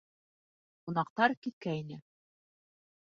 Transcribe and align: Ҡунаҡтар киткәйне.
Ҡунаҡтар 0.87 1.35
киткәйне. 1.47 2.03